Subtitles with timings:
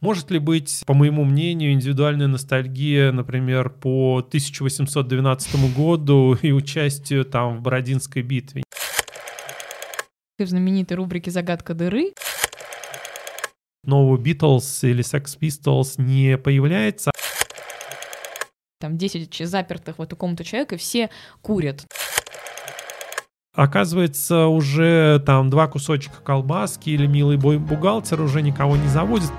[0.00, 7.56] Может ли быть, по моему мнению, индивидуальная ностальгия, например, по 1812 году и участию там
[7.58, 8.62] в Бородинской битве?
[10.38, 12.12] В знаменитой рубрике «Загадка дыры»
[13.82, 17.10] нового Битлз или Sex Pistols не появляется.
[18.78, 21.10] Там 10 запертых в эту комнату человек, и все
[21.42, 21.84] курят.
[23.52, 29.32] Оказывается, уже там два кусочка колбаски или милый бой бухгалтер уже никого не заводит.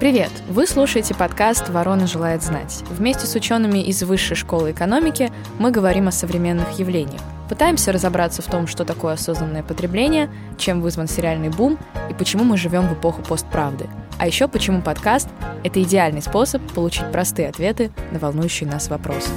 [0.00, 0.30] Привет!
[0.48, 2.84] Вы слушаете подкаст «Ворона желает знать».
[2.88, 7.20] Вместе с учеными из Высшей школы экономики мы говорим о современных явлениях.
[7.48, 12.56] Пытаемся разобраться в том, что такое осознанное потребление, чем вызван сериальный бум и почему мы
[12.56, 13.88] живем в эпоху постправды.
[14.20, 15.28] А еще почему подкаст—
[15.64, 19.30] это идеальный способ получить простые ответы на волнующие нас вопросы.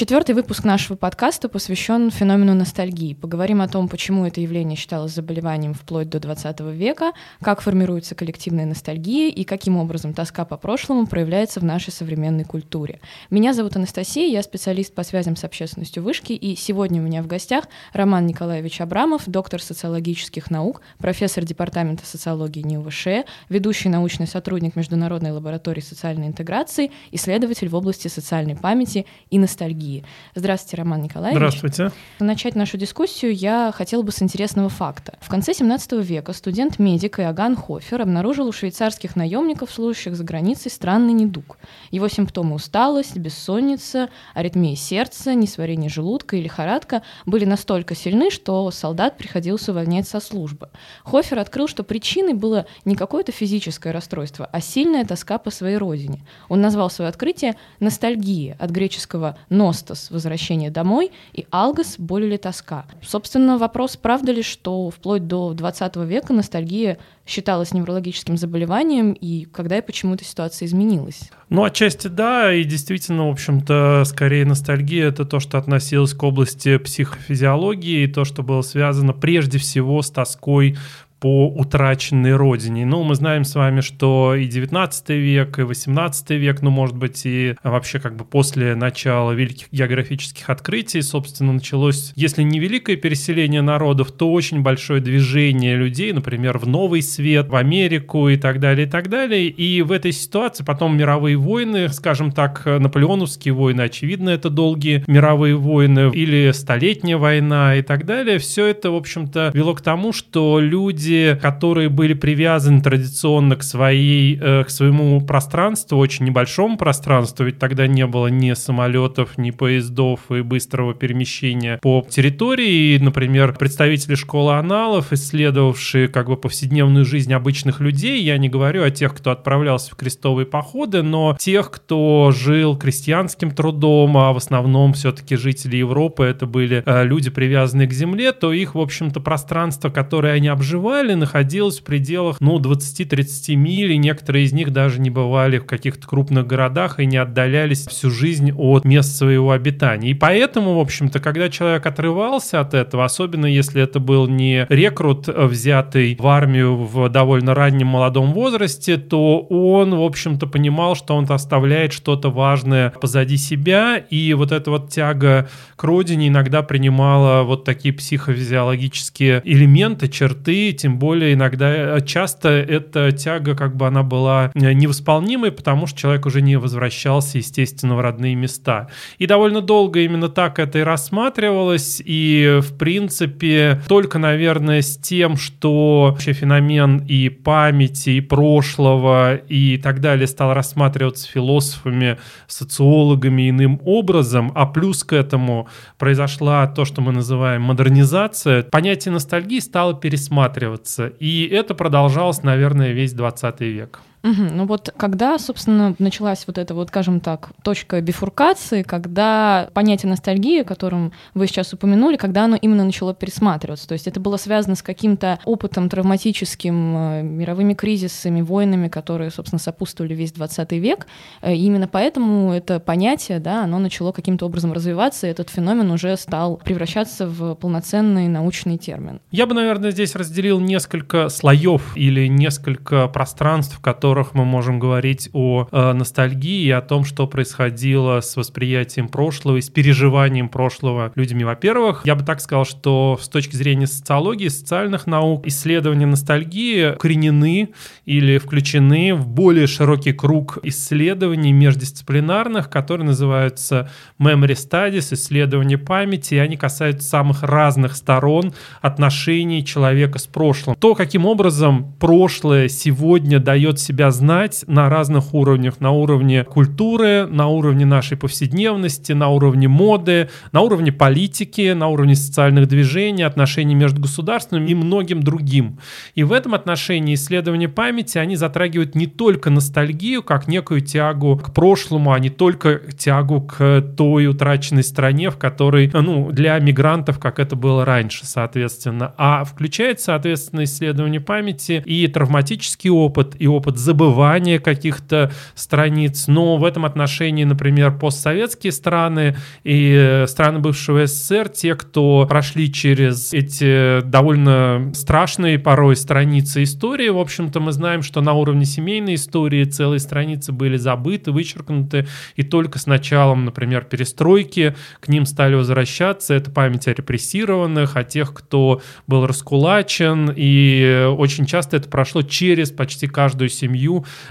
[0.00, 3.12] Четвертый выпуск нашего подкаста посвящен феномену ностальгии.
[3.12, 8.64] Поговорим о том, почему это явление считалось заболеванием вплоть до 20 века, как формируется коллективная
[8.64, 13.00] ностальгия и каким образом тоска по прошлому проявляется в нашей современной культуре.
[13.28, 17.26] Меня зовут Анастасия, я специалист по связям с общественностью вышки, и сегодня у меня в
[17.26, 25.32] гостях Роман Николаевич Абрамов, доктор социологических наук, профессор департамента социологии НИУВШ, ведущий научный сотрудник Международной
[25.32, 30.04] лаборатории социальной интеграции, исследователь в области социальной памяти и ностальгии ностальгии.
[30.34, 31.36] Здравствуйте, Роман Николаевич.
[31.36, 31.92] Здравствуйте.
[32.18, 35.14] Начать нашу дискуссию я хотела бы с интересного факта.
[35.20, 41.12] В конце 17 века студент-медик Иоганн Хофер обнаружил у швейцарских наемников, служащих за границей, странный
[41.12, 41.58] недуг.
[41.90, 49.16] Его симптомы усталость, бессонница, аритмия сердца, несварение желудка и лихорадка были настолько сильны, что солдат
[49.16, 50.68] приходилось увольнять со службы.
[51.04, 56.24] Хофер открыл, что причиной было не какое-то физическое расстройство, а сильная тоска по своей родине.
[56.48, 62.36] Он назвал свое открытие ностальгией от греческого «но» ностос— возвращение домой, и алгос— боль или
[62.36, 62.86] тоска.
[63.02, 69.78] Собственно, вопрос, правда ли, что вплоть до 20 века ностальгия считалась неврологическим заболеванием, и когда
[69.78, 71.30] и почему эта ситуация изменилась?
[71.48, 76.76] Ну, отчасти да, и действительно, в общем-то, скорее ностальгия— это то, что относилось к области
[76.78, 80.76] психофизиологии, то, что было связано прежде всего с тоской
[81.20, 82.86] по утраченной родине.
[82.86, 87.26] Ну, мы знаем с вами, что и 19 век, и 18 век, ну, может быть,
[87.26, 93.62] и вообще как бы после начала великих географических открытий, собственно, началось, если не великое переселение
[93.62, 98.86] народов, то очень большое движение людей, например, в Новый Свет, в Америку и так далее,
[98.86, 99.48] и так далее.
[99.48, 105.56] И в этой ситуации потом мировые войны, скажем так, наполеоновские войны, очевидно, это долгие мировые
[105.56, 110.60] войны, или Столетняя война и так далее, все это, в общем-то, вело к тому, что
[110.60, 117.44] люди люди, которые были привязаны традиционно к, своей, э, к своему пространству, очень небольшому пространству,
[117.44, 122.98] ведь тогда не было ни самолетов, ни поездов и быстрого перемещения по территории.
[122.98, 128.90] например, представители школы аналов, исследовавшие как бы повседневную жизнь обычных людей, я не говорю о
[128.90, 134.92] тех, кто отправлялся в крестовые походы, но тех, кто жил крестьянским трудом, а в основном
[134.92, 139.90] все-таки жители Европы это были э, люди, привязанные к земле, то их, в общем-то, пространство,
[139.90, 145.00] которое они обживали, Израиле находилась в пределах, ну, 20-30 миль, и некоторые из них даже
[145.00, 150.10] не бывали в каких-то крупных городах и не отдалялись всю жизнь от мест своего обитания.
[150.10, 155.26] И поэтому, в общем-то, когда человек отрывался от этого, особенно если это был не рекрут,
[155.28, 161.26] взятый в армию в довольно раннем молодом возрасте, то он, в общем-то, понимал, что он
[161.30, 167.64] оставляет что-то важное позади себя, и вот эта вот тяга к родине иногда принимала вот
[167.64, 174.02] такие психофизиологические элементы, черты, тем тем более иногда, э, часто эта тяга как бы она
[174.02, 178.88] была э, невосполнимой, потому что человек уже не возвращался, естественно, в родные места.
[179.18, 185.36] И довольно долго именно так это и рассматривалось, и в принципе только, наверное, с тем,
[185.36, 192.18] что вообще феномен и памяти, и прошлого, и так далее стал рассматриваться философами,
[192.48, 199.60] социологами иным образом, а плюс к этому произошла то, что мы называем модернизация, понятие ностальгии
[199.60, 201.06] стало пересматриваться делаться.
[201.18, 204.00] И это продолжалось, наверное, весь 20 век.
[204.22, 204.42] Угу.
[204.52, 210.60] Ну вот когда, собственно, началась вот эта вот, скажем так, точка бифуркации, когда понятие ностальгии,
[210.60, 214.74] о котором вы сейчас упомянули, когда оно именно начало пересматриваться, то есть это было связано
[214.74, 221.06] с каким-то опытом травматическим, э, мировыми кризисами, войнами, которые, собственно, сопутствовали весь 20 век,
[221.40, 225.90] э, и именно поэтому это понятие, да, оно начало каким-то образом развиваться, и этот феномен
[225.90, 229.20] уже стал превращаться в полноценный научный термин.
[229.30, 235.30] Я бы, наверное, здесь разделил несколько слоев или несколько пространств, которые которых мы можем говорить
[235.32, 241.12] о э, ностальгии и о том, что происходило с восприятием прошлого и с переживанием прошлого
[241.14, 241.44] людьми.
[241.44, 247.68] Во-первых, я бы так сказал, что с точки зрения социологии, социальных наук, исследования ностальгии коренены
[248.04, 256.38] или включены в более широкий круг исследований междисциплинарных, которые называются memory studies, исследования памяти, и
[256.38, 260.74] они касаются самых разных сторон отношений человека с прошлым.
[260.74, 267.48] То, каким образом прошлое сегодня дает себя знать на разных уровнях, на уровне культуры, на
[267.48, 274.00] уровне нашей повседневности, на уровне моды, на уровне политики, на уровне социальных движений, отношений между
[274.00, 275.78] государствами и многим другим.
[276.14, 281.52] И в этом отношении исследования памяти, они затрагивают не только ностальгию, как некую тягу к
[281.52, 287.38] прошлому, а не только тягу к той утраченной стране, в которой, ну, для мигрантов, как
[287.38, 294.60] это было раньше, соответственно, а включает, соответственно, исследование памяти и травматический опыт, и опыт забывания
[294.60, 296.28] каких-то страниц.
[296.28, 303.32] Но в этом отношении, например, постсоветские страны и страны бывшего СССР, те, кто прошли через
[303.32, 309.64] эти довольно страшные порой страницы истории, в общем-то, мы знаем, что на уровне семейной истории
[309.64, 316.34] целые страницы были забыты, вычеркнуты, и только с началом, например, перестройки к ним стали возвращаться.
[316.34, 322.70] Это память о репрессированных, о тех, кто был раскулачен, и очень часто это прошло через
[322.70, 323.79] почти каждую семью,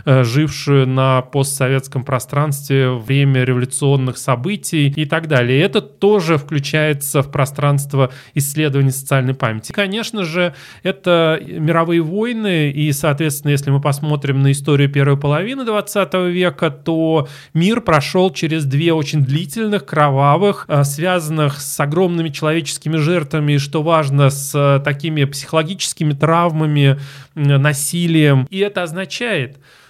[0.05, 5.59] э, жившую на постсоветском пространстве время революционных событий и так далее.
[5.59, 9.71] И это тоже включается в пространство исследований социальной памяти.
[9.71, 10.53] Конечно же,
[10.83, 17.27] это мировые войны, и, соответственно, если мы посмотрим на историю первой половины 20 века, то
[17.53, 23.81] мир прошел через две очень длительных, кровавых, э, связанных с огромными человеческими жертвами, и, что
[23.81, 26.99] важно, с такими психологическими травмами,
[27.35, 28.47] насилием.
[28.49, 29.38] И это означает,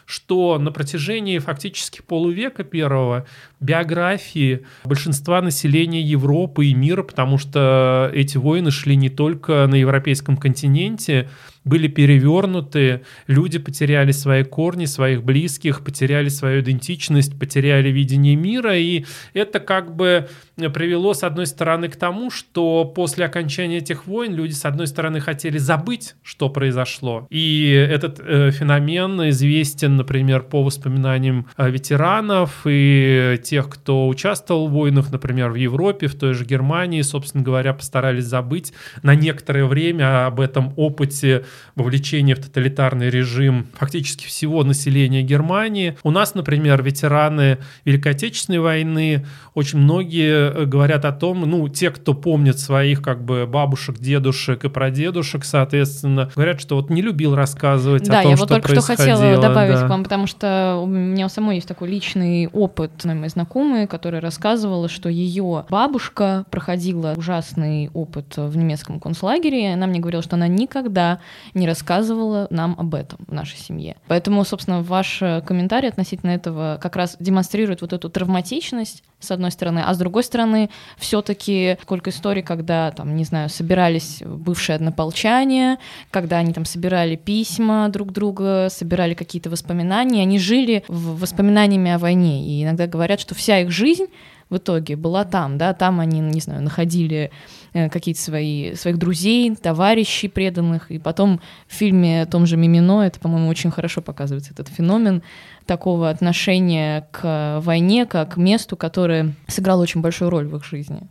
[0.10, 3.28] что на протяжении фактически полувека первого
[3.60, 10.36] биографии большинства населения Европы и мира, потому что эти войны шли не только на европейском
[10.36, 11.30] континенте,
[11.64, 19.06] были перевернуты, люди потеряли свои корни, своих близких, потеряли свою идентичность, потеряли видение мира, и
[19.34, 24.54] это как бы привело, с одной стороны, к тому, что после окончания этих войн люди,
[24.54, 27.28] с одной стороны, хотели забыть, что произошло.
[27.30, 34.72] И этот э, феномен известен, например, по воспоминаниям э, ветеранов и тех, кто участвовал в
[34.72, 38.74] войнах, например, в Европе, в той же Германии, собственно говоря, постарались забыть
[39.04, 41.46] на некоторое время об этом опыте
[41.76, 45.98] вовлечения в тоталитарный режим фактически всего населения Германии.
[46.04, 51.92] У нас, например, ветераны Великой Отечественной войны, очень многие э, говорят о том, ну, те,
[51.92, 57.36] кто помнит своих как бы бабушек, дедушек и прадедушек, соответственно, говорят, что вот не любил
[57.36, 59.86] рассказывать да, о том, я что вот только что хотела добавить да.
[59.86, 64.22] к вам, потому что у меня у самой есть такой личный опыт, моей знакомой, которая
[64.22, 70.36] рассказывала, что ее бабушка проходила ужасный опыт в немецком концлагере, и она мне говорила, что
[70.36, 71.20] она никогда
[71.54, 73.96] не рассказывала нам об этом в нашей семье.
[74.08, 79.84] Поэтому, собственно, ваш комментарий относительно этого как раз демонстрирует вот эту травматичность, с одной стороны,
[79.86, 85.78] а с другой стороны, все-таки сколько историй, когда, там, не знаю, собирались бывшие однополчане,
[86.10, 92.46] когда они там собирали письма друг друга, собирали какие-то воспоминания, они жили воспоминаниями о войне,
[92.46, 94.06] и иногда говорят, что вся их жизнь
[94.50, 97.32] в итоге была там, да, там они, не знаю, находили
[97.74, 103.02] э, какие-то свои, своих друзей, товарищей преданных, и потом в фильме о том же «Мимино»
[103.02, 105.22] это, по-моему, очень хорошо показывается этот феномен
[105.66, 111.02] такого отношения к войне, как к месту, которое сыграло очень большую роль в их жизни.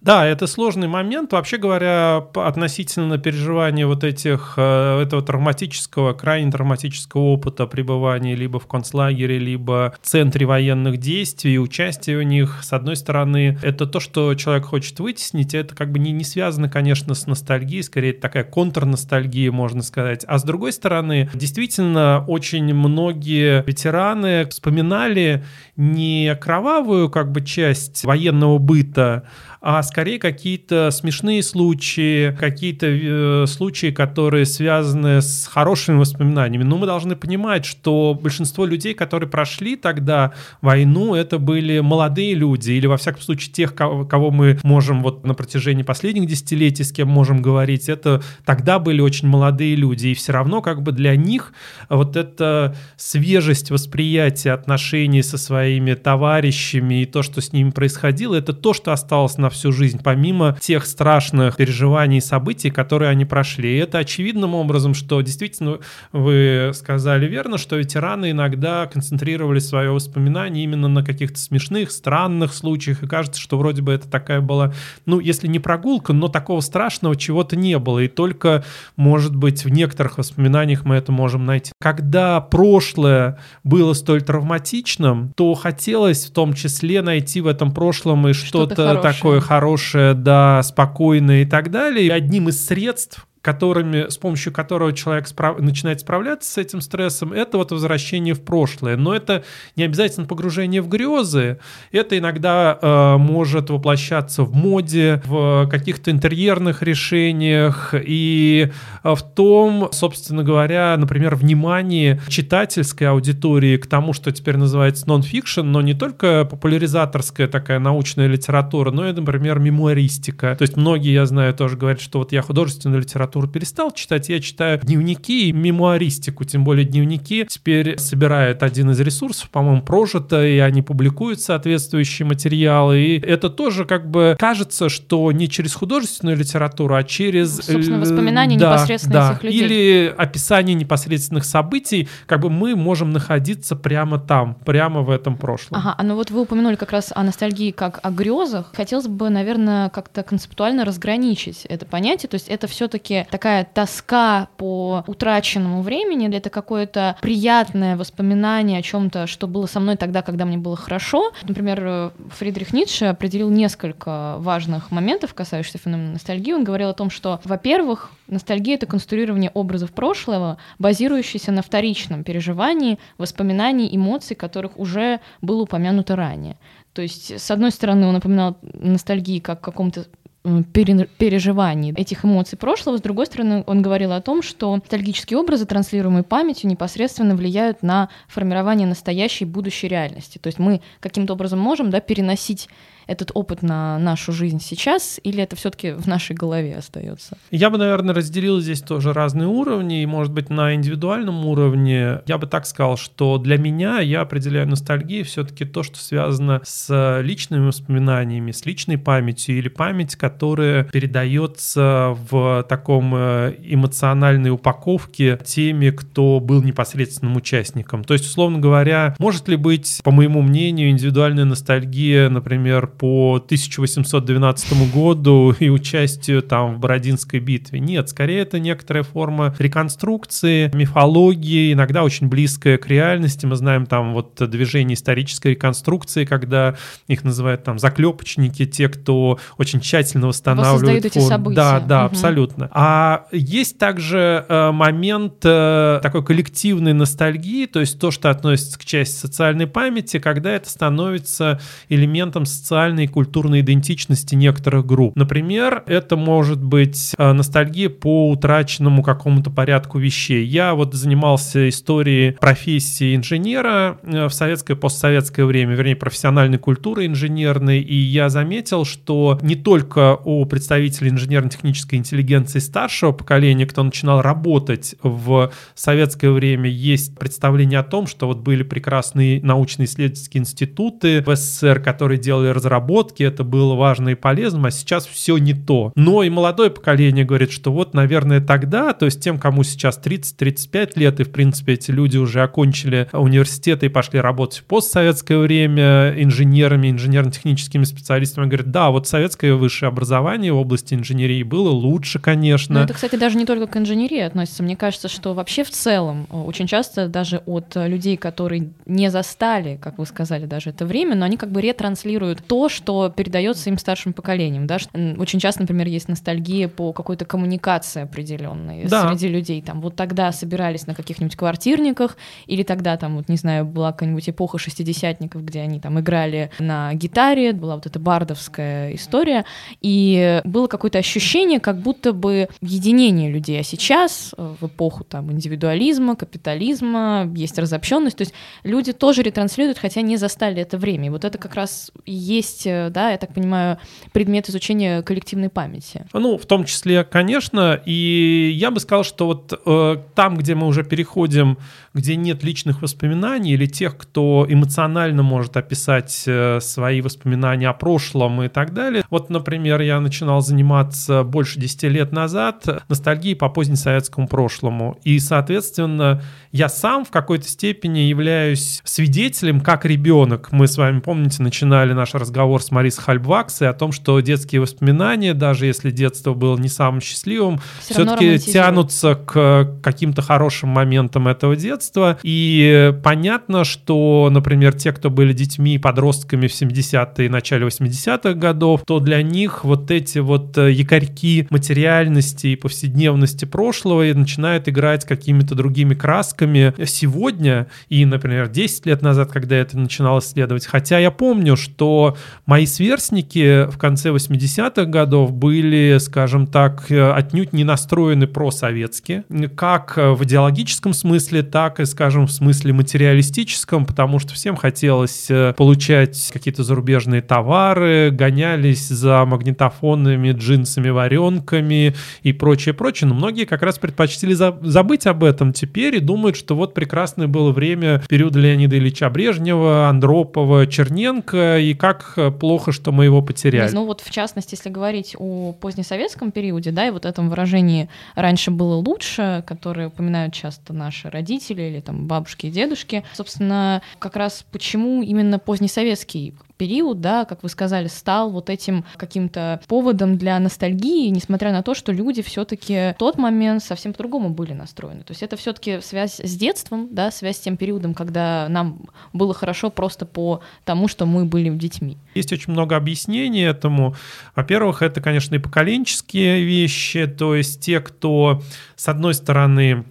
[0.00, 1.32] Да, это сложный момент.
[1.32, 8.66] Вообще говоря, относительно переживания вот этих, э, этого травматического, крайне травматического опыта пребывания либо в
[8.66, 14.34] концлагере, либо в центре военных действий, участия в них, с одной стороны, это то, что
[14.34, 19.52] человек хочет вытеснить, это как бы не, не связано, конечно, с ностальгией, скорее такая контрностальгия,
[19.52, 20.24] можно сказать.
[20.26, 25.44] А с другой стороны, действительно, очень многие ветераны вспоминали
[25.76, 29.24] не кровавую как бы часть военного быта,
[29.60, 36.62] а скорее какие-то смешные случаи, какие-то э, случаи, которые связаны с хорошими воспоминаниями.
[36.62, 40.32] Но мы должны понимать, что большинство людей, которые прошли тогда
[40.62, 45.26] войну, это были молодые люди, или во всяком случае тех, кого, кого мы можем вот
[45.26, 50.14] на протяжении последних десятилетий, с кем можем говорить, это тогда были очень молодые люди, и
[50.14, 51.52] все равно как бы для них
[51.88, 58.52] вот эта свежесть восприятия отношений со своими товарищами и то, что с ними происходило, это
[58.52, 63.24] то, что осталось на всю жизнь жизнь, помимо тех страшных переживаний и событий, которые они
[63.24, 63.76] прошли.
[63.76, 65.78] И это очевидным образом, что действительно
[66.12, 73.02] вы сказали верно, что ветераны иногда концентрировали свое воспоминание именно на каких-то смешных, странных случаях,
[73.02, 74.74] и кажется, что вроде бы это такая была,
[75.06, 78.62] ну, если не прогулка, но такого страшного чего-то не было, и только,
[78.96, 81.72] может быть, в некоторых воспоминаниях мы это можем найти.
[81.80, 88.34] Когда прошлое было столь травматичным, то хотелось в том числе найти в этом прошлом и
[88.34, 89.69] что-то, что такое хорошее,
[90.14, 92.06] да, спокойное и так далее.
[92.06, 95.58] И одним из средств, которыми, с помощью которого человек справ...
[95.58, 98.96] начинает справляться с этим стрессом, это вот возвращение в прошлое.
[98.96, 99.44] Но это
[99.76, 101.58] не обязательно погружение в грезы,
[101.90, 108.70] это иногда э, может воплощаться в моде, в каких-то интерьерных решениях и
[109.02, 115.62] э, в том, собственно говоря, например, внимании читательской аудитории к тому, что теперь называется нон-фикшн,
[115.62, 120.54] но не только популяризаторская такая научная литература, но и, например, мемуаристика.
[120.56, 124.28] То есть многие, я знаю, тоже говорят, что вот я художественную литературу литературу перестал читать,
[124.28, 130.44] я читаю дневники и мемуаристику, тем более дневники теперь собирает один из ресурсов, по-моему, прожито,
[130.44, 136.36] и они публикуют соответствующие материалы, и это тоже как бы кажется, что не через художественную
[136.36, 137.56] литературу, а через...
[137.68, 139.64] Ну, собственно, воспоминания да, непосредственно да, этих людей.
[139.64, 145.78] Или описание непосредственных событий, как бы мы можем находиться прямо там, прямо в этом прошлом.
[145.78, 148.72] Ага, а ну вот вы упомянули как раз о ностальгии как о грезах.
[148.74, 155.04] Хотелось бы, наверное, как-то концептуально разграничить это понятие, то есть это все-таки такая тоска по
[155.06, 160.58] утраченному времени, это какое-то приятное воспоминание о чем-то, что было со мной тогда, когда мне
[160.58, 161.32] было хорошо.
[161.42, 166.52] Например, Фридрих Ницше определил несколько важных моментов, касающихся феномена ностальгии.
[166.52, 172.98] Он говорил о том, что, во-первых, ностальгия— это конструирование образов прошлого, базирующееся на вторичном переживании,
[173.18, 176.56] воспоминаний, эмоций, которых уже было упомянуто ранее.
[176.92, 180.06] То есть, с одной стороны, он напоминал ностальгии как каком-то
[180.42, 182.96] переживаний этих эмоций прошлого.
[182.96, 188.08] С другой стороны, он говорил о том, что ностальгические образы, транслируемые памятью, непосредственно влияют на
[188.26, 190.38] формирование настоящей будущей реальности.
[190.38, 192.68] То есть мы каким-то образом можем да, переносить
[193.10, 197.36] этот опыт на нашу жизнь сейчас, или это все-таки в нашей голове остается?
[197.50, 202.38] Я бы, наверное, разделил здесь тоже разные уровни, и, может быть, на индивидуальном уровне я
[202.38, 207.66] бы так сказал, что для меня я определяю ностальгию все-таки то, что связано с личными
[207.66, 216.38] воспоминаниями, с личной памятью или память, которая передается в таком э, эмоциональной упаковке теми, кто
[216.38, 218.04] был непосредственным участником.
[218.04, 224.92] То есть, условно говоря, может ли быть, по моему мнению, индивидуальная ностальгия, например, по 1812
[224.92, 227.80] году и участию там в Бородинской битве.
[227.80, 233.46] Нет, скорее это некоторая форма реконструкции, мифологии, иногда очень близкая к реальности.
[233.46, 236.76] Мы знаем там вот движение исторической реконструкции, когда
[237.06, 241.56] их называют там заклепочники, те, кто очень тщательно восстанавливают эти события.
[241.56, 242.12] Да, да, угу.
[242.12, 242.68] абсолютно.
[242.70, 248.84] А есть также э, момент э, такой коллективной ностальгии, то есть то, что относится к
[248.84, 255.14] части социальной памяти, когда это становится элементом социальной социальной и культурной идентичности некоторых групп.
[255.14, 260.46] Например, это может быть э, ностальгия по утраченному какому-то порядку вещей.
[260.46, 267.80] Я вот занимался историей профессии инженера э, в советское постсоветское время, вернее, профессиональной культуры инженерной,
[267.80, 274.94] и я заметил, что не только у представителей инженерно-технической интеллигенции старшего поколения, кто начинал работать
[275.02, 281.80] в советское время, есть представление о том, что вот были прекрасные научно-исследовательские институты в СССР,
[281.80, 285.92] которые делали разработки разработки, это было важно и полезно, а сейчас все не то.
[285.96, 290.92] Но и молодое поколение говорит, что вот, наверное, тогда, то есть тем, кому сейчас 30-35
[290.96, 296.14] лет, и, в принципе, эти люди уже окончили университеты и пошли работать в постсоветское время
[296.16, 302.76] инженерами, инженерно-техническими специалистами, говорят, да, вот советское высшее образование в области инженерии было лучше, конечно.
[302.76, 304.62] Но это, кстати, даже не только к инженерии относится.
[304.62, 309.78] Мне кажется, что вообще в целом э, очень часто даже от людей, которые не застали,
[309.80, 313.78] как вы сказали, даже это время, но они как бы ретранслируют то, что передается им
[313.78, 314.66] старшим поколениям.
[314.66, 314.78] Да?
[315.18, 319.08] Очень часто, например, есть ностальгия по какой-то коммуникации определенной да.
[319.08, 319.62] среди людей.
[319.62, 324.28] Там, вот тогда собирались на каких-нибудь квартирниках, или тогда, там, вот, не знаю, была какая-нибудь
[324.28, 329.44] эпоха шестидесятников, где они там играли на гитаре, была вот эта бардовская история,
[329.80, 333.60] и было какое-то ощущение, как будто бы единение людей.
[333.60, 339.78] А сейчас, э, в эпоху там, индивидуализма, капитализма, есть разобщенность, то есть люди тоже ретранслируют,
[339.78, 341.06] хотя не застали это время.
[341.06, 343.78] И вот это как раз и есть есть, э, да, я так понимаю,
[344.12, 346.06] предмет изучения коллективной памяти.
[346.12, 350.66] Ну, в том числе, конечно, и я бы сказал, что вот э, там, где мы
[350.66, 351.58] уже переходим,
[351.94, 358.42] где нет личных воспоминаний или тех, кто эмоционально может описать э, свои воспоминания о прошлом
[358.42, 359.04] и так далее.
[359.10, 364.98] Вот, например, я начинал заниматься больше 10 лет назад ностальгией по позднесоветскому прошлому.
[365.04, 370.52] И, соответственно, я сам в какой-то степени являюсь свидетелем, как ребенок.
[370.52, 375.34] Мы с вами, помните, начинали наш разговор с Марисой Хальбваксой о том, что детские воспоминания,
[375.34, 381.56] даже если детство было не самым счастливым, Все все-таки тянутся к каким-то хорошим моментам этого
[381.56, 382.18] детства.
[382.22, 388.34] И понятно, что, например, те, кто были детьми и подростками в 70-е и начале 80-х
[388.34, 395.04] годов, то для них вот эти вот э, якорьки материальности и повседневности прошлого начинают играть
[395.04, 400.66] какими-то другими красками сегодня и, например, 10 лет назад, когда я это начинал исследовать.
[400.66, 402.16] Хотя я помню, что
[402.46, 409.24] мои сверстники в конце 80-х годов были, скажем так, э, отнюдь не настроены просоветски,
[409.56, 415.54] как в идеологическом смысле, так и, скажем, в смысле материалистическом, потому что всем хотелось э,
[415.56, 423.08] получать какие-то зарубежные товары, гонялись за магнитофонами, джинсами, варенками и прочее, прочее.
[423.08, 427.52] Но многие как раз предпочтили забыть об этом теперь и думают, что вот прекрасное было
[427.52, 433.72] время периода Леонида Ильича Брежнева, Андропова, Черненко, и как плохо, что мы его потеряли.
[433.72, 438.50] Ну вот в частности, если говорить о позднесоветском периоде, да, и вот этом выражении «раньше
[438.50, 444.44] было лучше», которое упоминают часто наши родители или там бабушки и дедушки, собственно, как раз
[444.52, 451.08] почему именно позднесоветский период, да, как вы сказали, стал вот этим каким-то поводом для ностальгии,
[451.08, 455.00] несмотря на то, что люди все-таки в тот момент совсем по-другому были настроены.
[455.00, 458.82] То есть это все-таки связь с детством, да, связь с тем периодом, когда нам
[459.14, 461.96] было хорошо просто по тому, что мы были детьми.
[462.14, 463.94] Есть очень много объяснений этому.
[464.36, 468.42] Во-первых, это, конечно, и поколенческие вещи, то есть те, кто,
[468.76, 469.86] с одной стороны,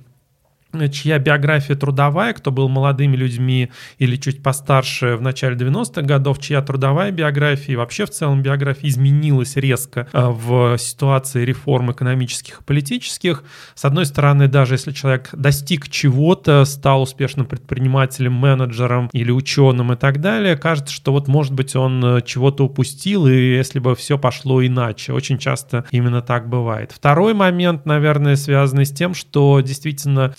[0.92, 6.62] чья биография трудовая, кто был молодыми людьми или чуть постарше в начале 90-х годов, чья
[6.62, 12.64] трудовая биография и вообще в целом биография изменилась резко э, в ситуации реформ экономических и
[12.64, 13.44] политических.
[13.74, 19.96] С одной стороны, даже если человек достиг чего-то, стал успешным предпринимателем, менеджером или ученым и
[19.96, 24.18] так далее, кажется, что вот может быть он э, чего-то упустил, и если бы все
[24.18, 25.14] пошло иначе.
[25.14, 26.92] Очень часто именно так бывает.
[26.92, 30.34] Второй момент, наверное, связанный с тем, что действительно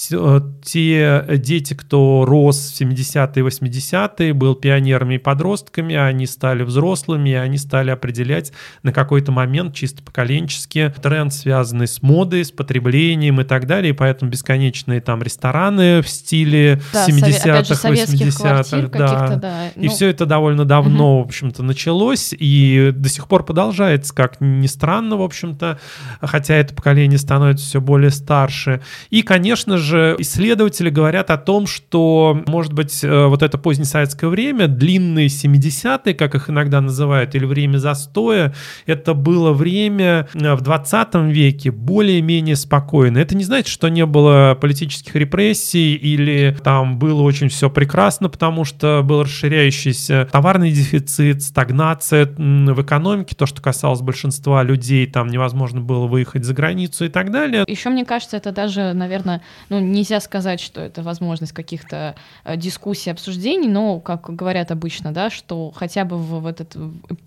[0.65, 7.35] те дети, кто рос в 70-е, 80-е, был пионерами и подростками, они стали взрослыми, и
[7.35, 8.53] они стали определять
[8.83, 13.97] на какой-то момент чисто поколенчески тренд, связанный с модой, с потреблением и так далее, и
[13.97, 19.37] поэтому бесконечные там рестораны в стиле да, 70-х, 80-х, да.
[19.37, 19.69] да.
[19.77, 19.91] И ну...
[19.91, 21.25] все это довольно давно, угу.
[21.25, 25.79] в общем-то, началось, и до сих пор продолжается, как ни странно, в общем-то,
[26.21, 28.81] хотя это поколение становится все более старше.
[29.11, 34.69] И, конечно же, исследователи говорят о том, что, может быть, э, вот это позднесоветское время,
[34.69, 38.55] длинные 70-е, как их иногда называют, или время застоя,
[38.87, 43.23] это было время э, в 20 веке более-менее спокойное.
[43.23, 48.65] Это не значит, что не было политических репрессий или там было очень все прекрасно, потому
[48.65, 55.81] что был расширяющийся товарный дефицит, стагнация в экономике, то, что касалось большинства людей, там невозможно
[55.81, 57.65] было выехать за границу и так далее.
[57.67, 62.57] Еще, мне кажется, это даже, наверное, ну, не нельзя сказать, что это возможность каких-то э,
[62.57, 66.77] дискуссий, обсуждений, но, как говорят обычно, да, что хотя бы в, в этот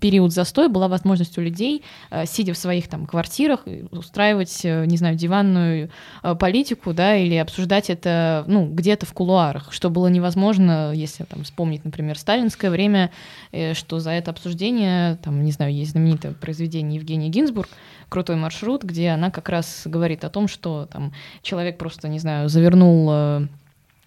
[0.00, 3.60] период застоя была возможность у людей, э, сидя в своих там квартирах,
[3.90, 5.90] устраивать, э, не знаю, диванную
[6.40, 11.84] политику, да, или обсуждать это, ну, где-то в кулуарах, что было невозможно, если там вспомнить,
[11.84, 13.10] например, сталинское время,
[13.74, 17.68] что за это обсуждение, там, не знаю, есть знаменитое произведение Евгения Гинзбург,
[18.14, 22.48] крутой маршрут, где она как раз говорит о том, что там человек просто, не знаю,
[22.48, 23.46] завернул э,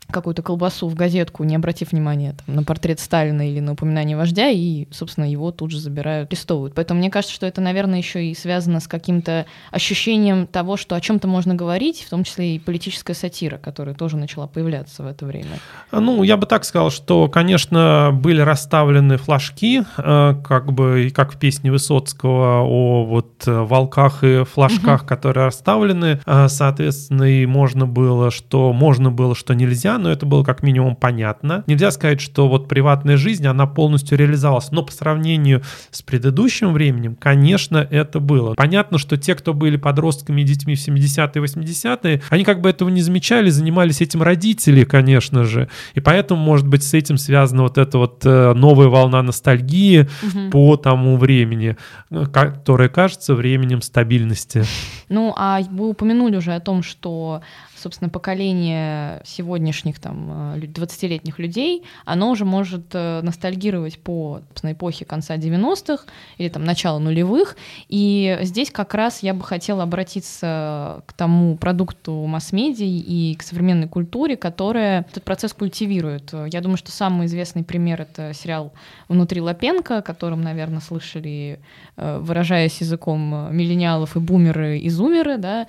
[0.10, 4.50] какую-то колбасу в газетку, не обратив внимания там, на портрет Сталина или на упоминание вождя,
[4.50, 6.74] и, собственно, его тут же забирают, арестовывают.
[6.76, 11.02] Поэтому мне кажется, что это, наверное, еще и связано с каким-то ощущением того, что о
[11.02, 15.26] чем-то можно говорить, в том числе и политическая сатира, которая тоже начала появляться в это
[15.26, 15.60] время.
[15.92, 21.38] Ну, я бы так сказал, что, конечно, были расставлены флажки, э, как бы, как в
[21.40, 25.08] песне Высоцкого о вот э, волках и флажках, угу.
[25.08, 30.44] которые расставлены, э, соответственно, и можно было, что можно было, что нельзя, но это было
[30.44, 31.64] как минимум понятно.
[31.68, 37.16] Нельзя сказать, что вот приватная жизнь, она полностью реализовалась, но по сравнению с предыдущим временем,
[37.16, 38.54] конечно, это было.
[38.56, 42.90] Понятно, что те, кто были подростками и детьми в 70-е 80-е, они как бы этого
[42.90, 47.78] не замечали, занимались этим родители, конечно же, и поэтому, может быть, с этим связана вот
[47.78, 50.50] эта вот э, новая волна ностальгии угу.
[50.52, 51.78] по тому времени,
[52.10, 54.64] э, которое кажется временем стабильности.
[55.10, 57.42] Ну, а вы упомянули уже о том, что
[57.78, 65.06] собственно, поколение сегодняшних там 20-летних э, людей, оно уже может э, ностальгировать по собственно, эпохе
[65.06, 66.06] конца 90-х
[66.38, 67.58] или там начала нулевых.
[67.90, 73.88] И здесь как раз я бы хотела обратиться к тому продукту масс-медий и к современной
[73.88, 76.34] культуре, которая этот процесс культивирует.
[76.52, 78.74] Я думаю, что самый известный пример— это сериал
[79.08, 81.60] «Внутри Лапенко», о котором, наверное, слышали,
[81.98, 85.38] выражаясь языком миллениалов и бумеры, и зумеры.
[85.38, 85.68] Да?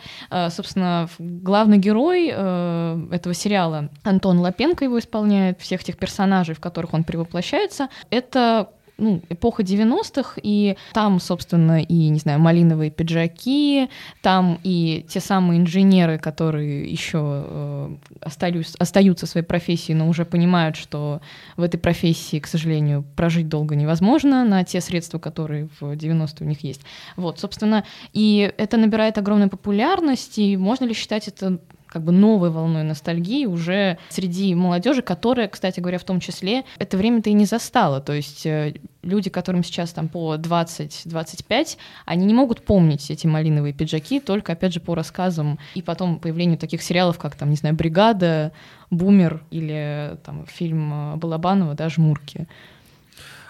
[0.51, 6.95] Собственно, главный герой э, этого сериала, Антон Лапенко его исполняет, всех тех персонажей, в которых
[6.95, 13.89] он превоплощается, это ну, эпоха 90-х, и там, собственно, и, не знаю, малиновые пиджаки,
[14.23, 20.77] там и те самые инженеры, которые еще э, остаются, остаются своей профессии, но уже понимают,
[20.77, 21.21] что
[21.57, 26.49] в этой профессии, к сожалению, прожить долго невозможно на те средства, которые в 90-е у
[26.49, 26.83] них есть.
[27.17, 31.61] Вот, собственно, и это набирает огромную популярность, и можно ли считать это
[31.99, 36.97] как бы новой волной ностальгии уже среди молодежи, которая, кстати говоря, в том числе это
[36.97, 38.01] время-то и не застала.
[38.01, 43.73] То есть э, люди, которым сейчас там по 20-25, они не могут помнить эти малиновые
[43.73, 47.75] пиджаки только, опять же, по рассказам и потом появлению таких сериалов, как там, не знаю,
[47.75, 48.53] «Бригада»,
[48.91, 52.47] «Бумер» или там фильм э, Балабанова, да, «Жмурки».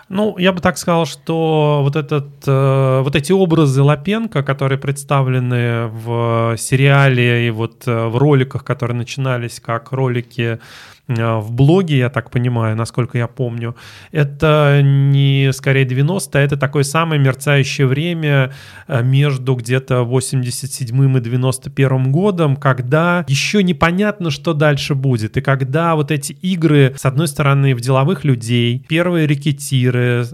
[0.09, 5.89] Ну, я бы так сказал, что вот, этот, э, вот эти образы Лапенко, которые представлены
[5.89, 10.61] в сериале и вот э, в роликах, которые начинались как ролики
[11.09, 13.75] в блоге, я так понимаю, насколько я помню,
[14.13, 18.53] это не скорее 90 а это такое самое мерцающее время
[18.87, 25.95] э, между где-то 87 и 91 годом, когда еще непонятно, что дальше будет, и когда
[25.95, 30.27] вот эти игры, с одной стороны, в деловых людей, первые рекетиры,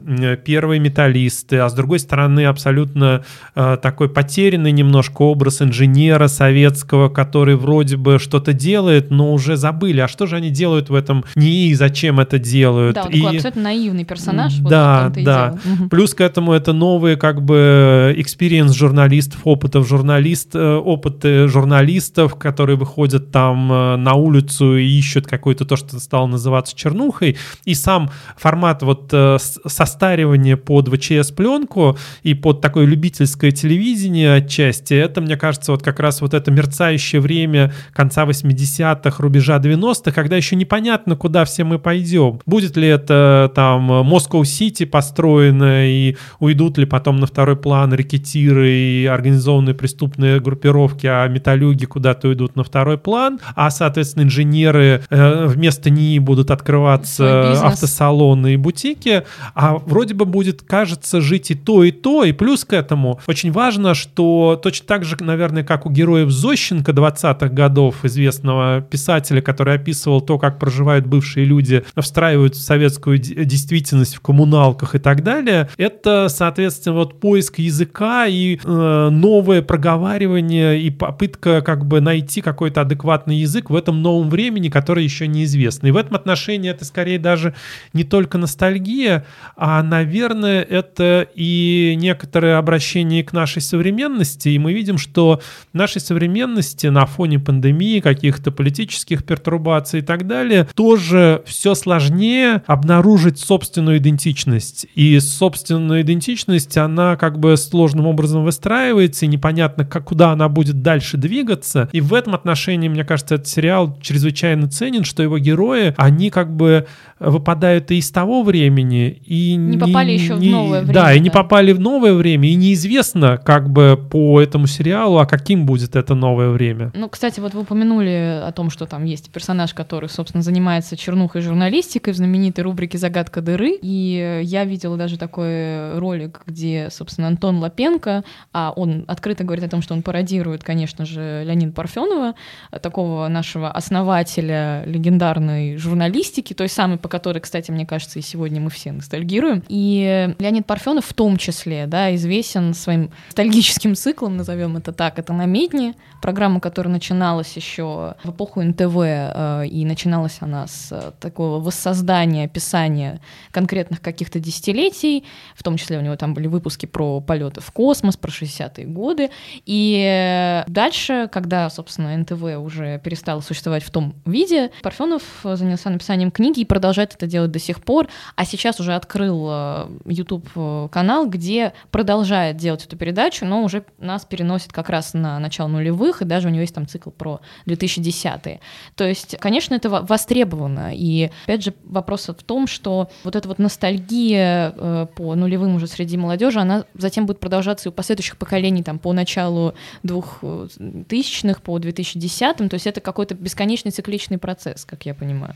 [0.45, 7.97] первые металлисты, а с другой стороны, абсолютно такой потерянный немножко образ инженера советского, который вроде
[7.97, 11.75] бы что-то делает, но уже забыли, а что же они делают делают в этом НИИ,
[11.75, 12.95] зачем это делают.
[12.95, 13.21] Да, он и...
[13.21, 14.55] такой абсолютно наивный персонаж.
[14.61, 15.59] Да, вот да.
[15.91, 22.77] Плюс к этому это новые как бы experience журналистов, опытов журналист, э, опыты журналистов, которые
[22.77, 27.37] выходят там э, на улицу и ищут какое-то то, что стало называться чернухой.
[27.67, 35.21] И сам формат вот э, состаривания под ВЧС-пленку и под такое любительское телевидение отчасти, это,
[35.21, 40.54] мне кажется, вот как раз вот это мерцающее время конца 80-х, рубежа 90-х, когда еще
[40.55, 42.41] еще непонятно, куда все мы пойдем.
[42.47, 49.07] Будет ли это там Москва-Сити построено, и уйдут ли потом на второй план рекетиры и
[49.07, 55.91] организованные преступные группировки, а металлюги куда-то уйдут на второй план, а, соответственно, инженеры э, вместо
[55.91, 61.91] НИИ будут открываться автосалоны и бутики, а вроде бы будет, кажется, жить и то, и
[61.91, 66.31] то, и плюс к этому очень важно, что точно так же, наверное, как у героев
[66.31, 74.17] Зощенко 20-х годов, известного писателя, который описывал то, как проживают бывшие люди, встраивают советскую действительность
[74.17, 80.91] в коммуналках и так далее, это, соответственно, вот поиск языка и э, новое проговаривание и
[80.91, 85.87] попытка как бы найти какой-то адекватный язык в этом новом времени, который еще неизвестно.
[85.87, 87.55] И в этом отношении это скорее даже
[87.95, 89.25] не только ностальгия,
[89.57, 94.51] а, наверное, это и некоторое обращение к нашей современности.
[94.51, 95.41] И мы видим, что
[95.73, 102.63] нашей современности на фоне пандемии, каких-то политических пертурбаций и так далее, далее, тоже все сложнее
[102.67, 104.87] обнаружить собственную идентичность.
[104.95, 110.83] И собственную идентичность, она как бы сложным образом выстраивается, и непонятно, как, куда она будет
[110.83, 111.89] дальше двигаться.
[111.93, 116.55] И в этом отношении, мне кажется, этот сериал чрезвычайно ценен, что его герои, они как
[116.55, 116.87] бы
[117.21, 120.95] выпадают и из того времени, и не, не попали еще не, в новое время.
[120.95, 125.27] Да, и не попали в новое время, и неизвестно как бы по этому сериалу, а
[125.27, 126.91] каким будет это новое время.
[126.95, 131.43] Ну, кстати, вот вы упомянули о том, что там есть персонаж, который, собственно, занимается чернухой
[131.43, 133.79] журналистикой в знаменитой рубрике «Загадка дыры».
[133.83, 139.69] И я видела даже такой ролик, где, собственно, Антон Лапенко, а он открыто говорит о
[139.69, 142.35] том, что он пародирует, конечно же, Леонида Парфенова,
[142.81, 148.71] такого нашего основателя легендарной журналистики, той самой, по которой, кстати, мне кажется, и сегодня мы
[148.71, 149.65] все ностальгируем.
[149.69, 155.33] И Леонид Парфенов в том числе, да, известен своим ностальгическим циклом, назовем это так, это
[155.33, 160.89] «На медне», программа, которая начиналась еще в эпоху НТВ э, и начала начиналась она с
[160.93, 166.87] э, такого воссоздания, описания конкретных каких-то десятилетий, в том числе у него там были выпуски
[166.87, 169.31] про полеты в космос, про 60-е годы.
[169.65, 176.61] И дальше, когда, собственно, НТВ уже перестало существовать в том виде, Парфенов занялся написанием книги
[176.61, 182.57] и продолжает это делать до сих пор, а сейчас уже открыл э, YouTube-канал, где продолжает
[182.57, 186.51] делать эту передачу, но уже нас переносит как раз на начало нулевых, и даже у
[186.51, 188.61] него есть там цикл про 2010-е.
[188.97, 190.91] То есть, конечно, это востребовано.
[190.95, 195.87] И, опять же, вопрос в том, что вот эта вот ностальгия э, по нулевым уже
[195.87, 201.79] среди молодежи, она затем будет продолжаться и у последующих поколений, там, по началу двухтысячных, по
[201.79, 202.69] 2010-м.
[202.69, 205.55] То есть это какой-то бесконечный цикличный процесс, как я понимаю.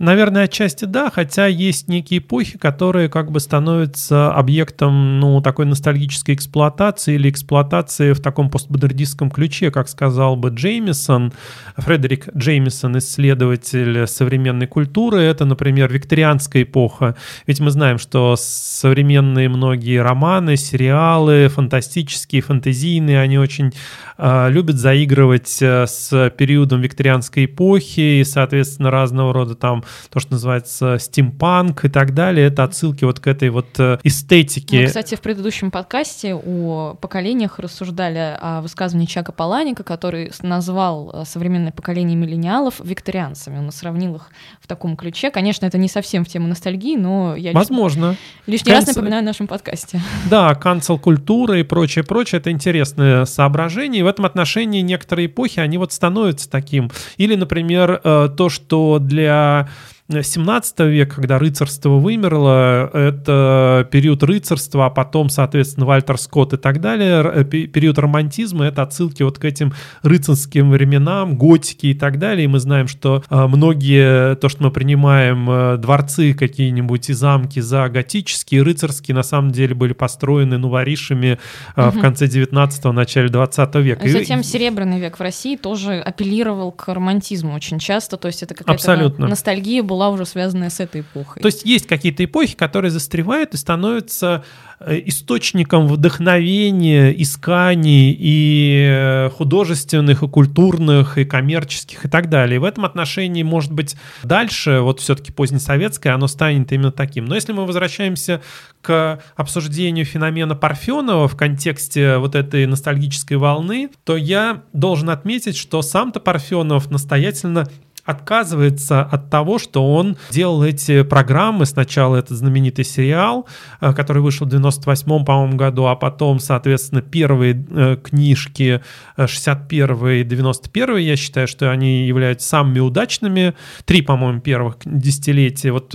[0.00, 6.34] Наверное, отчасти да, хотя есть некие эпохи, которые как бы становятся объектом, ну, такой ностальгической
[6.34, 11.34] эксплуатации или эксплуатации в таком постмодернистском ключе, как сказал бы Джеймисон,
[11.76, 15.20] Фредерик Джеймисон, исследователь современной культуры.
[15.20, 17.14] Это, например, викторианская эпоха.
[17.46, 23.74] Ведь мы знаем, что современные многие романы, сериалы, фантастические, фантазийные, они очень
[24.16, 30.32] э, любят заигрывать э, с периодом викторианской эпохи и, соответственно, разного рода там то, что
[30.32, 32.46] называется стимпанк и так далее.
[32.46, 34.82] Это отсылки вот к этой вот э, эстетике.
[34.82, 41.24] Ну, кстати, в предыдущем подкасте о поколениях рассуждали о высказывании Чака Паланика, который назвал э,
[41.24, 43.58] современное поколение миллениалов викторианцами.
[43.58, 45.30] Он сравнил их в таком ключе.
[45.30, 48.16] Конечно, это не совсем в тему ностальгии, но я Возможно.
[48.46, 48.86] лишний Канц...
[48.86, 50.00] раз напоминаю в нашем подкасте.
[50.30, 52.40] Да, канцел культура и прочее, прочее.
[52.40, 54.00] Это интересное соображение.
[54.00, 56.90] И в этом отношении некоторые эпохи, они вот становятся таким.
[57.16, 59.68] Или, например, э, то, что для
[60.10, 66.80] 17 век, когда рыцарство вымерло, это период рыцарства, а потом, соответственно, Вальтер Скотт и так
[66.80, 72.44] далее, э, период романтизма, это отсылки вот к этим рыцарским временам, готики и так далее.
[72.44, 77.60] И мы знаем, что э, многие, то, что мы принимаем э, дворцы какие-нибудь и замки
[77.60, 81.38] за готические, рыцарские, на самом деле были построены нуворишами
[81.76, 81.90] угу.
[81.90, 84.08] в конце 19-го, начале 20 века.
[84.08, 89.14] Затем Серебряный век в России тоже апеллировал к романтизму очень часто, то есть это какая-то
[89.18, 91.42] ностальгия была была уже связанная с этой эпохой.
[91.42, 94.44] То есть есть какие-то эпохи, которые застревают и становятся
[94.78, 102.56] э, источником вдохновения, исканий и э, художественных, и культурных, и коммерческих, и так далее.
[102.56, 107.26] И в этом отношении, может быть, дальше, вот все-таки позднесоветское, оно станет именно таким.
[107.26, 108.40] Но если мы возвращаемся
[108.80, 115.82] к обсуждению феномена Парфенова в контексте вот этой ностальгической волны, то я должен отметить, что
[115.82, 117.68] сам-то Парфенов настоятельно
[118.04, 121.66] отказывается от того, что он делал эти программы.
[121.66, 123.46] Сначала этот знаменитый сериал,
[123.80, 128.82] э, который вышел в 98 по-моему, году, а потом, соответственно, первые э, книжки
[129.16, 133.54] 61 э, и 91 я считаю, что они являются самыми удачными.
[133.84, 135.94] Три, по-моему, первых десятилетия, вот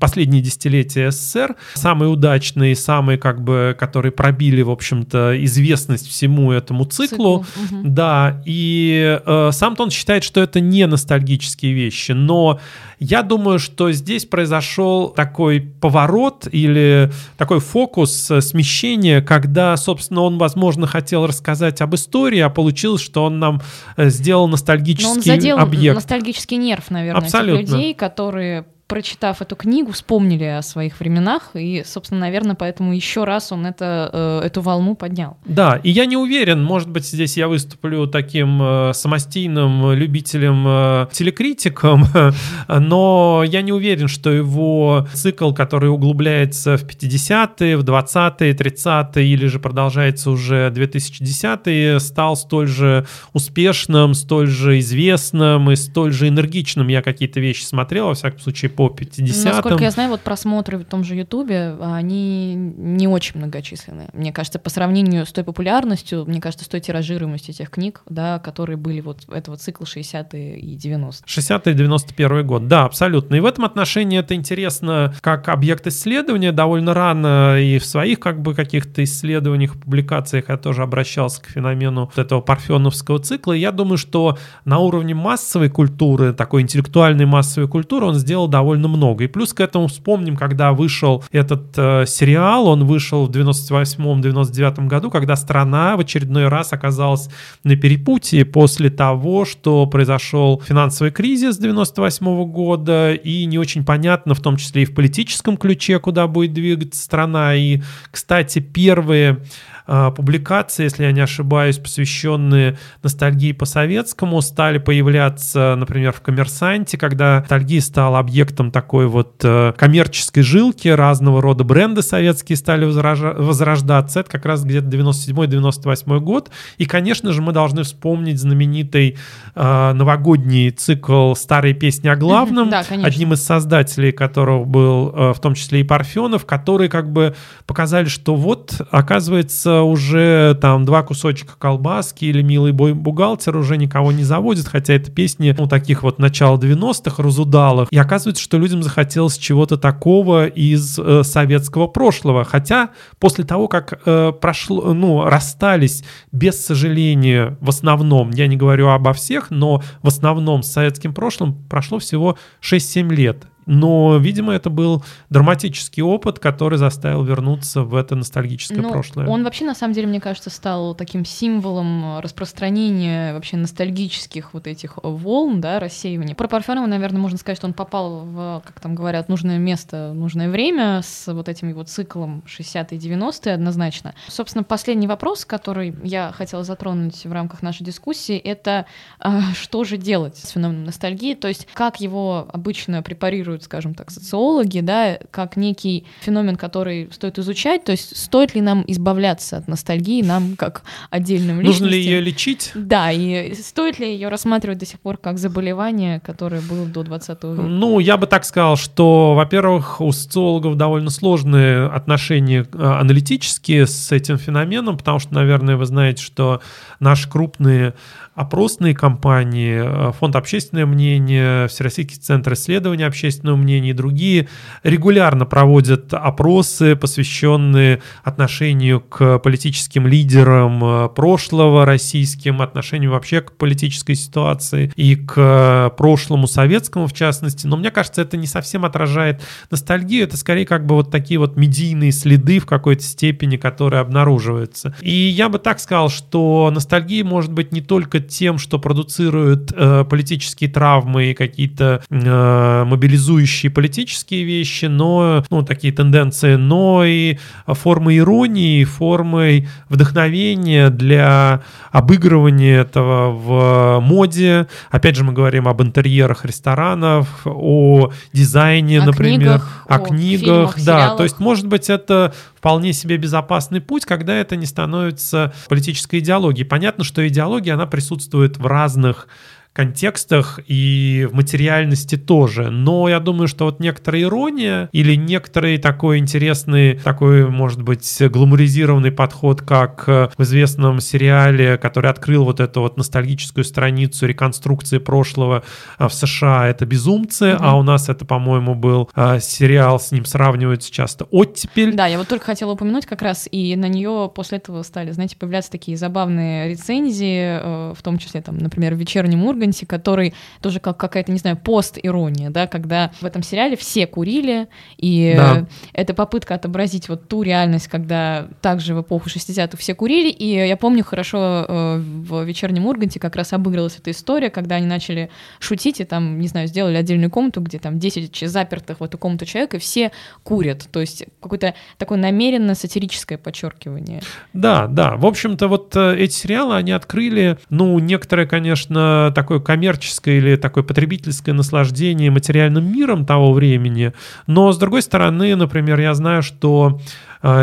[0.00, 6.84] последние десятилетия СССР, самые удачные, самые, как бы, которые пробили, в общем-то, известность всему этому
[6.84, 7.06] циклу.
[7.06, 7.36] Цикл.
[7.36, 7.82] Угу.
[7.84, 12.60] Да, и э, сам-то он считает, что это не ностальгия технические вещи, но
[12.98, 20.38] я думаю, что здесь произошел такой поворот или такой фокус, э, смещение, когда, собственно, он,
[20.38, 23.60] возможно, хотел рассказать об истории, а получилось, что он нам
[23.96, 25.96] э, сделал ностальгический Но он задел объект.
[25.96, 27.60] ностальгический нерв, наверное, Абсолютно.
[27.60, 33.50] людей, которые прочитав эту книгу, вспомнили о своих временах, и, собственно, наверное, поэтому еще раз
[33.50, 35.36] он это, э, эту волну поднял.
[35.44, 41.06] Да, и я не уверен, может быть, здесь я выступлю таким э, самостийным любителем, э,
[41.12, 42.04] телекритиком,
[42.68, 49.46] но я не уверен, что его цикл, который углубляется в 50-е, в 20-е, 30-е или
[49.46, 56.86] же продолжается уже 2010-е, стал столь же успешным, столь же известным и столь же энергичным.
[56.86, 60.84] Я какие-то вещи смотрел, во всяком случае, по 50 Насколько я знаю, вот просмотры в
[60.84, 64.08] том же Ютубе, они не очень многочисленные.
[64.12, 68.38] Мне кажется, по сравнению с той популярностью, мне кажется, с той тиражируемостью тех книг, да,
[68.38, 71.24] которые были вот этого цикла 60-е и 90-е.
[71.26, 73.36] 60-е и 91 год, да, абсолютно.
[73.36, 76.52] И в этом отношении это интересно как объект исследования.
[76.52, 82.10] Довольно рано и в своих как бы каких-то исследованиях, публикациях я тоже обращался к феномену
[82.14, 83.52] вот этого парфеновского цикла.
[83.52, 88.65] И я думаю, что на уровне массовой культуры, такой интеллектуальной массовой культуры он сделал довольно
[88.66, 89.24] довольно много.
[89.24, 95.08] И плюс к этому вспомним, когда вышел этот э, сериал, он вышел в 98-99 году,
[95.08, 97.28] когда страна в очередной раз оказалась
[97.62, 104.40] на перепутье после того, что произошел финансовый кризис 98 года, и не очень понятно, в
[104.40, 107.54] том числе и в политическом ключе, куда будет двигаться страна.
[107.54, 109.42] И, кстати, первые
[109.86, 116.98] э, публикации, если я не ошибаюсь, посвященные ностальгии по советскому, стали появляться, например, в «Коммерсанте»,
[116.98, 124.20] когда ностальгия стала объектом такой вот э, коммерческой жилки, разного рода бренды советские стали возрождаться.
[124.20, 126.50] Это как раз где-то 97-98 год.
[126.78, 129.16] И, конечно же, мы должны вспомнить знаменитый
[129.54, 135.40] э, новогодний цикл «Старые песни о главном», да, одним из создателей которого был э, в
[135.40, 137.34] том числе и Парфенов, которые как бы
[137.66, 144.12] показали, что вот, оказывается, уже там два кусочка колбаски или «Милый бой бухгалтер» уже никого
[144.12, 147.88] не заводит, хотя это песни, ну, таких вот начала 90-х, разудалых.
[147.90, 152.44] И оказывается, что людям захотелось чего-то такого из э, советского прошлого.
[152.44, 158.88] Хотя после того, как э, прошло, ну, расстались без сожаления в основном, я не говорю
[158.88, 163.46] обо всех, но в основном с советским прошлым прошло всего 6-7 лет.
[163.66, 169.26] Но, видимо, это был драматический опыт, который заставил вернуться в это ностальгическое ну, прошлое.
[169.26, 174.98] Он вообще, на самом деле, мне кажется, стал таким символом распространения вообще ностальгических вот этих
[175.02, 176.34] волн, да, рассеивания.
[176.34, 180.48] Про Парфенова, наверное, можно сказать, что он попал в, как там говорят, нужное место, нужное
[180.48, 184.14] время с вот этим его циклом 60-е 90-е однозначно.
[184.28, 188.86] Собственно, последний вопрос, который я хотела затронуть в рамках нашей дискуссии, это
[189.18, 193.94] а, что же делать с феноменом ностальгии, то есть как его обычно препарируют формулируют, скажем
[193.94, 197.84] так, социологи, да, как некий феномен, который стоит изучать.
[197.84, 201.86] То есть стоит ли нам избавляться от ностальгии, нам как отдельным личностям?
[201.86, 202.72] Нужно ли ее лечить?
[202.74, 207.28] Да, и стоит ли ее рассматривать до сих пор как заболевание, которое было до 20
[207.28, 207.62] века?
[207.62, 214.12] Ну, я бы так сказал, что, во-первых, у социологов довольно сложные отношения э, аналитические с
[214.12, 216.60] этим феноменом, потому что, наверное, вы знаете, что
[217.00, 217.94] наши крупные
[218.36, 224.48] опросные кампании, э, Фонд общественное мнение, Всероссийский центр исследования общественного мнения и другие
[224.82, 234.14] регулярно проводят опросы, посвященные отношению к политическим лидерам э, прошлого, российским, отношению вообще к политической
[234.14, 237.66] ситуации и к прошлому советскому в частности.
[237.66, 241.56] Но мне кажется, это не совсем отражает ностальгию, это скорее как бы вот такие вот
[241.56, 244.94] медийные следы в какой-то степени, которые обнаруживаются.
[245.00, 250.04] И я бы так сказал, что ностальгия может быть не только тем, что продуцирует э,
[250.08, 258.16] политические травмы и какие-то э, мобилизующие политические вещи, но ну, такие тенденции, но и формы
[258.16, 264.66] иронии, формой вдохновения для обыгрывания этого в моде.
[264.90, 270.40] Опять же, мы говорим об интерьерах ресторанов, о дизайне, о например, книгах, о, о книгах,
[270.40, 270.80] фильмах, да.
[270.80, 271.16] Сериалах.
[271.16, 276.66] То есть, может быть, это вполне себе безопасный путь, когда это не становится политической идеологией.
[276.66, 278.15] Понятно, что идеология, она присутствует
[278.58, 279.28] в разных
[279.76, 282.70] контекстах и в материальности тоже.
[282.70, 289.12] Но я думаю, что вот некоторая ирония или некоторый такой интересный, такой, может быть, гламуризированный
[289.12, 295.62] подход, как в известном сериале, который открыл вот эту вот ностальгическую страницу реконструкции прошлого
[295.98, 297.58] а, в США, это «Безумцы», mm-hmm.
[297.60, 301.94] а у нас это, по-моему, был а, сериал, с ним сравниваются часто «Оттепель».
[301.94, 305.36] Да, я вот только хотела упомянуть как раз, и на нее после этого стали, знаете,
[305.36, 310.34] появляться такие забавные рецензии, э, в том числе, там, например, в «Вечернем Урганте», Урганте, который
[310.60, 315.66] тоже как какая-то, не знаю, пост-ирония, да, когда в этом сериале все курили, и да.
[315.92, 320.76] это попытка отобразить вот ту реальность, когда также в эпоху 60-х все курили, и я
[320.76, 326.00] помню хорошо э, в «Вечернем Урганте» как раз обыгралась эта история, когда они начали шутить,
[326.00, 329.74] и там, не знаю, сделали отдельную комнату, где там 10 запертых в эту комнату человек,
[329.74, 334.20] и все курят, то есть какое-то такое намеренно сатирическое подчеркивание.
[334.52, 339.60] Да, да, в общем-то вот э, эти сериалы, они открыли, ну, некоторые, конечно, такое такое
[339.60, 344.12] коммерческое или такое потребительское наслаждение материальным миром того времени.
[344.46, 347.00] Но, с другой стороны, например, я знаю, что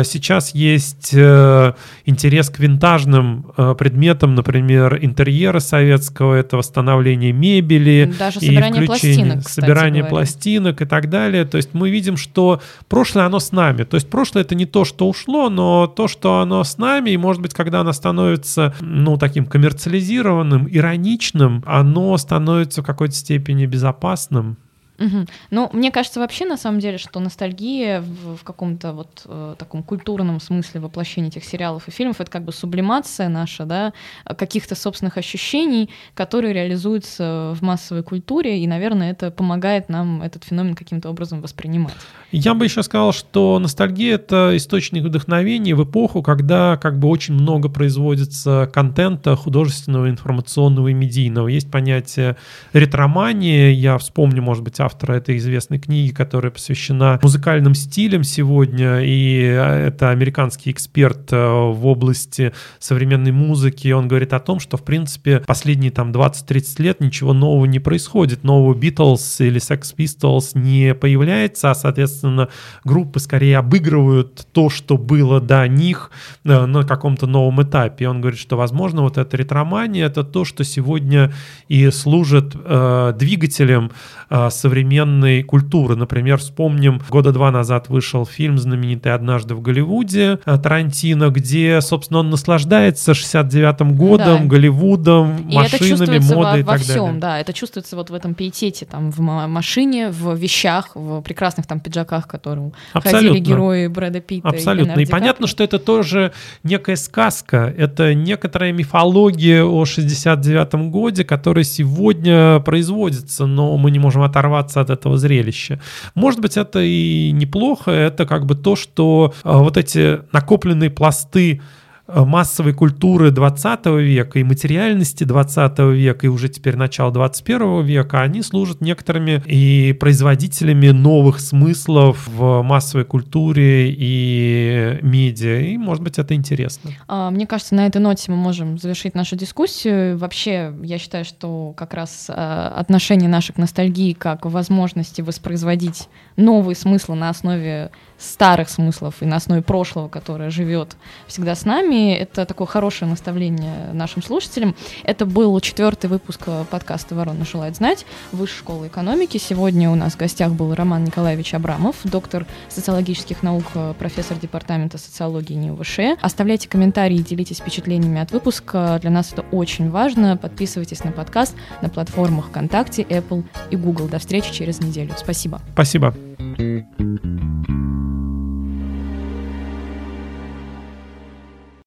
[0.02, 1.74] сейчас есть э,
[2.06, 9.48] интерес к винтажным э, предметам, например, интерьера советского, это восстановление мебели, даже собирание и пластинок,
[9.48, 10.16] собирание говоря.
[10.16, 11.44] пластинок и так далее.
[11.44, 13.84] То есть мы видим, что прошлое оно с нами.
[13.84, 17.18] То есть прошлое это не то, что ушло, но то, что оно с нами, и
[17.18, 24.56] может быть, когда оно становится, ну, таким коммерциализированным, ироничным, оно становится в какой-то степени безопасным.
[24.98, 25.26] Угу.
[25.50, 29.82] Ну, мне кажется вообще на самом деле, что ностальгия в, в каком-то вот э, таком
[29.82, 33.92] культурном смысле воплощения этих сериалов и фильмов это как бы сублимация наша, да,
[34.24, 40.74] каких-то собственных ощущений, которые реализуются в массовой культуре, и, наверное, это помогает нам этот феномен
[40.74, 41.94] каким-то образом воспринимать.
[42.30, 47.34] Я бы еще сказал, что ностальгия— это источник вдохновения в эпоху, когда как бы очень
[47.34, 51.48] много производится контента художественного, информационного и медийного.
[51.48, 52.36] Есть понятие
[52.72, 59.40] ретромании, я вспомню, может быть, автора этой известной книги, которая посвящена музыкальным стилям сегодня, и
[59.40, 65.90] это американский эксперт в области современной музыки, он говорит о том, что, в принципе, последние
[65.90, 71.74] там 20-30 лет ничего нового не происходит, нового Beatles или Sex Pistols не появляется, а,
[71.74, 72.48] соответственно,
[72.84, 76.10] группы скорее обыгрывают то, что было до них
[76.44, 78.04] э, на каком-то новом этапе.
[78.04, 81.32] И он говорит, что, возможно, вот эта ретромания— это то, что сегодня
[81.68, 83.90] и служит э, двигателем
[84.30, 85.94] э, современной культуры.
[85.94, 92.20] Например, вспомним, года два назад вышел фильм знаменитый «Однажды в Голливуде» э, Тарантино, где, собственно,
[92.20, 94.44] он наслаждается 69-м годом, да.
[94.48, 97.20] Голливудом, и машинами, модой во, и так всем, далее.
[97.20, 101.78] Да, это чувствуется вот в этом пиетете, там, в машине, в вещах, в прекрасных там
[101.78, 103.28] пиджаках, которым Абсолютно.
[103.28, 104.48] ходили герои Брэда Питта.
[104.48, 104.98] Абсолютно.
[104.98, 106.32] И, и понятно, что это тоже
[106.64, 114.22] некая сказка, это некоторая мифология о 69-м годе, которая сегодня производится, но мы не можем
[114.22, 115.80] оторваться от этого зрелища.
[116.14, 121.60] Может быть, это и неплохо, это как бы то, что а, вот эти накопленные пласты
[122.06, 128.42] массовой культуры 20 века и материальности 20 века и уже теперь начало 21 века, они
[128.42, 135.60] служат некоторыми и производителями новых смыслов в массовой культуре и медиа.
[135.60, 136.90] И, может быть, это интересно.
[137.08, 140.18] А, мне кажется, на этой ноте мы можем завершить нашу дискуссию.
[140.18, 146.76] Вообще, я считаю, что как раз э, отношение наше к ностальгии как возможности воспроизводить новые
[146.76, 150.96] смыслы на основе старых смыслов и на основе прошлого, которое живет
[151.26, 152.14] всегда с нами.
[152.14, 154.74] Это такое хорошее наставление нашим слушателям.
[155.02, 159.38] Это был четвертый выпуск подкаста «Ворона желает знать» Высшей школы экономики.
[159.38, 163.64] Сегодня у нас в гостях был Роман Николаевич Абрамов, доктор социологических наук,
[163.98, 166.18] профессор департамента социологии НИУВШ.
[166.20, 168.98] Оставляйте комментарии и делитесь впечатлениями от выпуска.
[169.00, 170.36] Для нас это очень важно.
[170.36, 174.08] Подписывайтесь на подкаст на платформах ВКонтакте, Apple и Google.
[174.08, 175.12] До встречи через неделю.
[175.16, 175.60] Спасибо.
[175.72, 176.14] Спасибо.